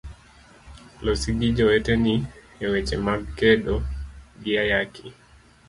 [1.03, 2.13] Losi gi joweteni
[2.63, 3.75] eweche mag kedo
[4.41, 5.07] gi ayaki.